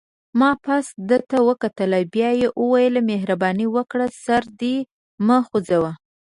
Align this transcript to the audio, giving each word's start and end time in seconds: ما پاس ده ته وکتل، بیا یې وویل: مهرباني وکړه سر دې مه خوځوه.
ما 0.39 0.51
پاس 0.65 0.87
ده 1.09 1.17
ته 1.29 1.37
وکتل، 1.49 1.91
بیا 2.13 2.29
یې 2.39 2.47
وویل: 2.61 2.95
مهرباني 3.11 3.67
وکړه 3.75 4.07
سر 4.23 4.43
دې 4.59 4.75
مه 5.27 5.37
خوځوه. 5.47 5.91